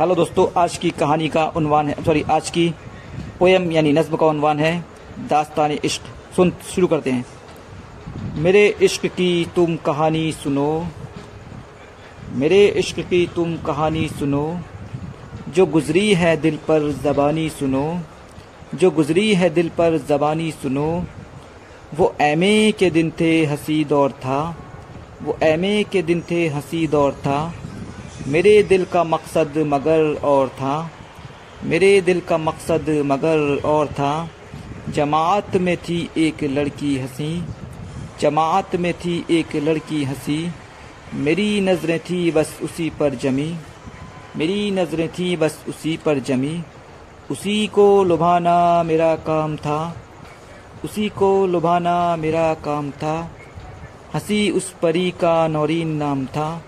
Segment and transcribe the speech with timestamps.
[0.00, 2.68] Hello दोस्तों, आज की कहानी का उनवान है सॉरी आज की
[3.38, 4.84] पोयम यानी नज्म का उनवान है,
[5.28, 6.02] दास्तान इश्क।
[6.36, 7.24] सुन, शुरू करते हैं।
[8.34, 10.86] मेरे इश्क की तुम कहानी सुनो,
[12.32, 14.60] मेरे इश्क की तुम कहानी सुनो,
[15.48, 18.00] जो गुजरी है दिल पर ज़बानी सुनो,
[18.74, 21.04] जो गुजरी है दिल पर ज़बानी सुनो,
[21.94, 24.56] वो एमे के दिन थे हँसी दौर था,
[25.22, 27.54] वो एमे के दिन थे हँसी दौर था
[28.26, 30.90] मेरे दिल का मकसद मगर और था।
[31.64, 34.30] मेरे दिल का मकसद मगर और था।
[34.88, 37.44] जमात में थी एक लड़की हँसी।
[38.20, 40.50] जमात में थी एक लड़की हँसी।
[41.14, 43.56] मेरी नज़रें थी बस उसी पर जमी।
[44.36, 46.62] मेरी नज़रें थी बस उसी पर जमी।
[47.30, 49.96] उसी को लुभाना मेरा काम था।
[50.84, 53.30] उसी को लुभाना मेरा काम था।
[54.14, 56.64] हँसी उस परी का नौरीन नाम था।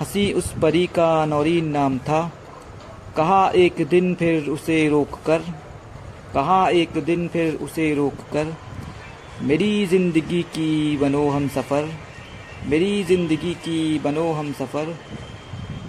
[0.00, 2.20] हँसी उस परी का नौरीन नाम था।
[3.16, 5.42] कहा एक दिन फिर उसे रोक कर,
[6.34, 8.52] कहा एक दिन फिर उसे रोक कर,
[9.42, 11.88] मेरी ज़िंदगी की बनो हम सफ़र,
[12.66, 14.94] मेरी ज़िंदगी की बनो हम सफ़र,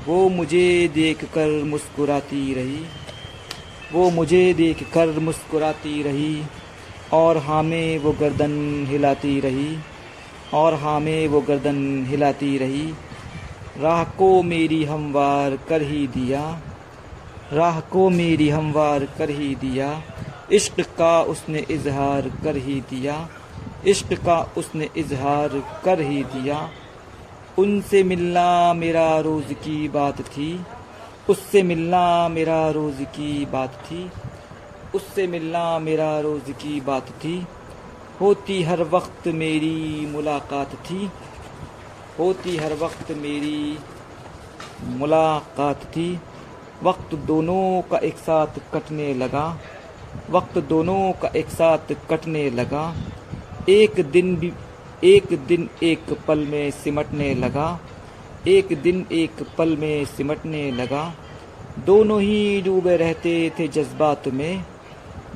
[0.07, 2.79] वो मुझे देख कर मुस्कुराती रही,
[3.93, 6.41] वो मुझे देख कर मुस्कुराती रही,
[7.13, 8.55] और हाँ में वो गर्दन
[8.87, 9.77] हिलाती रही,
[10.53, 12.93] और हाँ में वो गर्दन हिलाती रही।
[13.79, 16.59] राह को मेरी हमवार कर ही दिया।
[17.53, 20.03] राह को मेरी हमवार कर ही दिया।
[20.51, 23.29] इश्क का उसने इजहार कर ही दिया।
[23.87, 26.69] इश्क का उसने इजहार कर ही दिया।
[27.59, 30.61] उनसे मिलना मेरा रोज़ की बात थी।
[31.29, 34.11] उससे मिलना मेरा रोज़ की बात थी।
[34.95, 37.45] उससे मिलना मेरा रोज़ की बात थी।
[38.21, 41.11] होती हर वक्त मेरी मुलाकात थी।
[42.19, 43.77] होती हर वक्त मेरी
[44.83, 46.19] मुलाकात थी।
[46.83, 49.59] वक्त दोनों का एक साथ कटने लगा।
[50.29, 52.95] वक्त दोनों का एक साथ कटने लगा।
[53.69, 54.53] एक दिन भी,
[55.03, 57.79] एक दिन एक पल में सिमटने लगा।
[58.47, 61.13] एक दिन एक पल में सिमटने लगा।
[61.85, 64.63] दोनों ही डूबे रहते थे जज्बात में।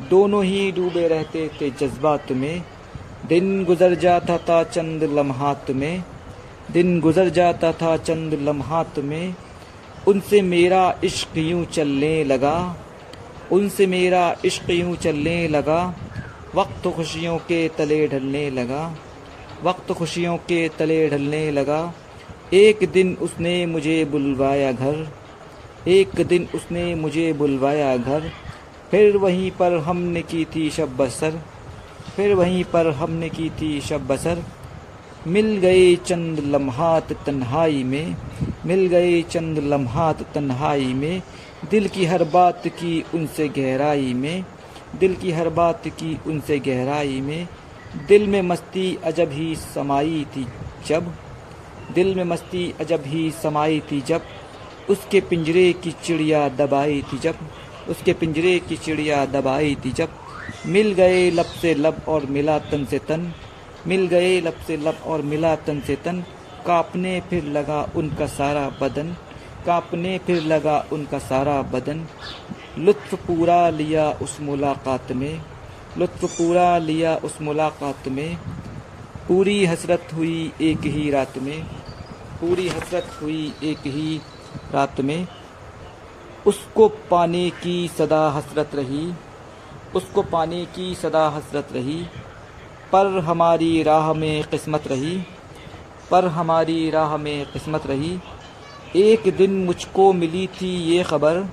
[0.09, 2.63] दोनों ही डूबे रहते थे जज्बात में।
[3.25, 6.03] दिन गुजर जाता था चंद लम्हात में।
[6.71, 9.35] दिन गुजर जाता था चंद लम्हात में।
[10.07, 12.77] उनसे मेरा इश्क यूँ चलने लगा।
[13.51, 15.95] उनसे मेरा इश्क यूँ चलने लगा।
[16.55, 18.95] वक्त खुशियों के तले ढलने लगा।
[19.63, 21.93] वक्त खुशियों के तले ढलने लगा।
[22.53, 25.07] एक दिन उसने मुझे बुलवाया घर।
[25.87, 28.31] एक दिन उसने मुझे बुलवाया घर।
[28.91, 31.31] फिर वहीं पर हमने की थी शब बसर।
[32.15, 34.43] फिर वहीं पर हमने की थी शब बसर।
[35.27, 38.15] मिल गए चंद लम्हात तन्हाई में,
[38.65, 41.21] मिल गए चंद लम्हात तन्हाई में,
[41.71, 44.45] दिल की हर बात की उनसे गहराई में,
[44.99, 47.47] दिल की हर बात की उनसे गहराई में,
[48.07, 50.47] दिल में मस्ती अजब ही समाई थी
[50.87, 51.13] जब,
[51.93, 54.21] दिल में मस्ती अजब ही समाई थी जब,
[54.89, 57.35] उसके पिंजरे की चिड़िया दबाई थी जब,
[57.89, 60.09] उसके पिंजरे की चिड़िया दबाई थी जब,
[60.65, 63.33] मिल गए लब से लब और मिला तन से तन
[63.87, 66.21] मिल गए लब से लब और मिला तन से तन।
[66.65, 69.15] कापने फिर लगा उनका सारा बदन।
[69.65, 72.05] कापने फिर लगा उनका सारा बदन।
[72.77, 75.41] लुत्फ पूरा लिया उस मुलाकात में।
[75.97, 78.37] लुत्फ पूरा लिया उस मुलाकात में।
[79.27, 81.63] पूरी हसरत हुई एक ही रात में।
[82.41, 84.21] पूरी हसरत हुई एक ही
[84.71, 85.27] रात में।
[86.45, 89.13] उसको पाने की सदा हसरत रही।
[89.95, 92.05] उसको पाने की सदा हसरत रही।
[92.91, 95.15] पर हमारी राह में किस्मत रही,
[96.11, 98.17] पर हमारी राह में किस्मत रही।
[98.97, 101.45] एक दिन मुझको मिली थी ये ख़बर,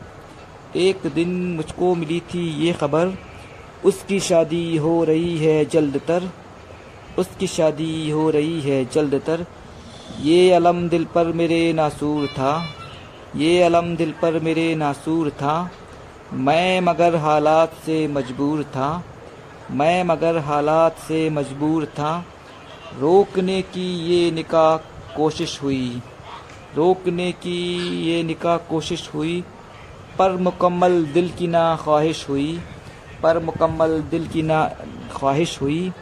[0.76, 3.12] एक दिन मुझको मिली थी ये ख़बर।
[3.84, 6.28] उसकी शादी हो रही है जल्द तर,
[7.18, 9.44] उसकी शादी हो रही है जल्द तर।
[10.20, 12.64] ये अलम दिल पर मेरे नासूर था,
[13.36, 15.70] ये अलम दिल पर मेरे नासूर था।
[16.32, 18.88] मैं मगर हालात से मजबूर था।
[19.70, 22.24] मैं मगर हालात से मजबूर था।
[23.00, 24.76] रोकने की ये निकाह
[25.16, 26.02] कोशिश हुई।
[26.76, 27.58] रोकने की
[28.02, 29.44] ये निकाह कोशिश हुई।
[30.18, 32.60] पर मुकम्मल दिल की ना ख्वाहिश हुई।
[33.22, 34.64] पर मुकम्मल दिल की ना
[35.16, 35.92] ख्वाहिश हुई।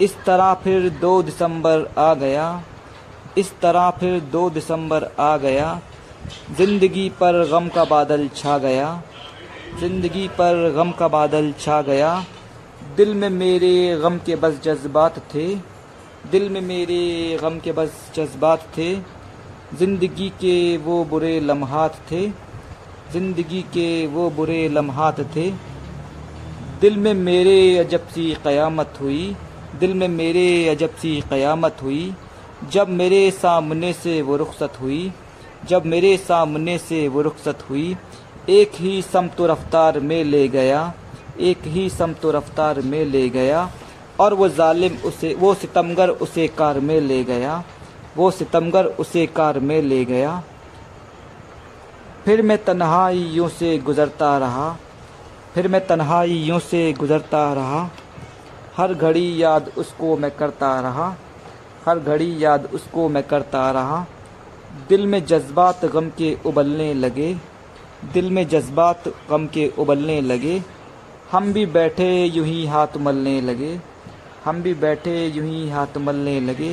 [0.00, 2.62] इस तरह फिर दो दिसंबर आ गया।
[3.38, 5.80] इस तरह फिर दो दिसंबर आ गया।
[6.56, 9.02] ज़िंदगी पर गम का बादल छा गया।
[9.80, 12.24] ज़िंदगी पर गम का बादल छा गया।
[12.84, 15.44] दिल में मेरे गम के बस जज्बात थे।
[16.30, 18.94] दिल में मेरे गम के बस जज्बात थे।
[19.78, 22.28] ज़िंदगी के वो बुरे लम्हात थे।
[23.12, 25.50] ज़िंदगी के वो बुरे लम्हात थे।
[26.80, 29.36] दिल में मेरे अजब सी क़यामत हुई।
[29.80, 32.14] दिल में मेरे अजब सी क़यामत हुई।
[32.72, 35.12] जब मेरे सामने से वो रुखसत हुई।
[35.68, 37.96] जब मेरे सामने से वो रुखसत हुई।
[38.50, 40.92] एक ही समत रफ्तार में ले गया।
[41.40, 43.70] एक ही समत रफ्तार में ले गया
[44.20, 47.64] और वो जालिम उसे, वो सितमगर उसे कार में ले गया।
[48.16, 50.42] वो सितमगर उसे कार में ले गया।
[52.24, 54.76] फिर मैं तन्हाइयों से गुज़रता रहा।
[55.54, 57.90] फिर मैं तन्हाइयों से गुज़रता रहा।
[58.76, 61.16] हर घड़ी याद उसको मैं करता रहा।
[61.88, 64.06] हर घड़ी याद उसको मैं करता रहा।
[64.88, 67.36] दिल में जज्बात गम के उबलने लगे।
[68.12, 70.62] दिल में जज्बात गम के उबलने लगे।
[71.34, 73.70] हम भी बैठे यूँ ही हाथ मलने लगे।
[74.44, 76.68] हम भी बैठे यूँ ही हाथ मलने लगे।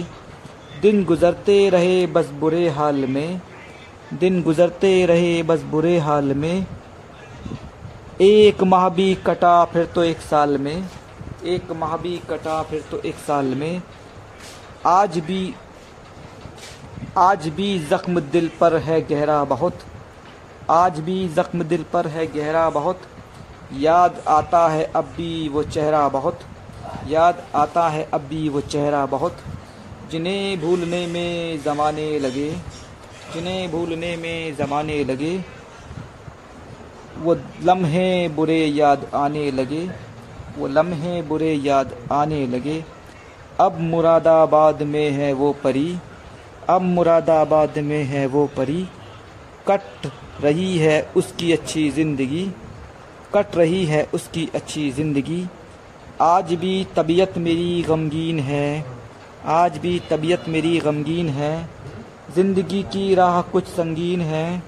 [0.82, 3.42] दिन गुज़रते रहे बस बुरे हाल में।
[4.14, 6.66] दिन गुज़रते रहे बस बुरे हाल में।
[8.22, 10.90] एक माह भी कटा फिर तो एक साल में।
[11.46, 13.82] एक माह भी कटा फिर तो एक साल में।
[14.88, 15.44] आज भी
[17.20, 19.80] आज भी ज़ख्म दिल पर है गहरा बहुत।
[20.70, 23.02] आज भी ज़ख्म दिल पर है गहरा बहुत।
[23.72, 26.40] याद आता है अब भी वो चेहरा बहुत।
[27.08, 29.38] याद आता है अब भी वो चेहरा बहुत।
[30.12, 32.50] जिन्हें भूलने में ज़माने लगे,
[33.34, 35.38] जिन्हें भूलने में ज़माने लगे,
[37.18, 39.90] वो लम्हे बुरे याद आने लगे,
[40.58, 42.84] वो लम्हे बुरे याद आने लगे।
[43.60, 45.98] अब मुरादाबाद में है वो परी,
[46.70, 48.88] अब मुरादाबाद में है वो परी।
[49.68, 52.52] कट रही है उसकी अच्छी ज़िंदगी
[53.36, 55.46] कट रही है उसकी अच्छी ज़िंदगी।
[56.22, 58.86] आज भी तबीयत मेरी गमगीन है।
[59.52, 61.54] आज भी तबीयत मेरी गमगीन है।
[62.36, 64.64] ज़िंदगी की राह कुछ संगीन है।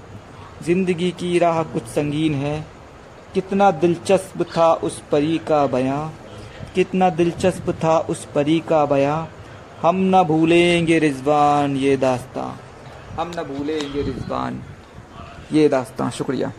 [0.63, 2.65] ज़िंदगी की राह कुछ संगीन है।
[3.33, 6.07] कितना दिलचस्प था उस परी का बयां।
[6.75, 9.23] कितना दिलचस्प था उस परी का बयां।
[9.81, 12.49] हम न भूलेंगे रिजवान ये दास्तां।
[13.15, 14.63] हम न भूलेंगे रिजवान
[15.53, 16.51] ये दास्तां। शुक्रिया।